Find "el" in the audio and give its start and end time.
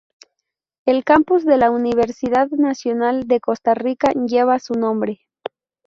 0.87-1.03